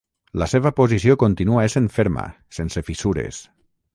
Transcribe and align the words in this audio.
La 0.41 0.45
seva 0.53 0.71
posició 0.79 1.15
continua 1.25 1.67
essent 1.67 1.91
ferma, 1.99 2.25
sense 2.61 2.85
fissures. 2.91 3.45